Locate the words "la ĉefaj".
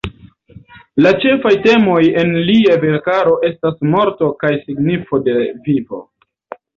1.05-1.51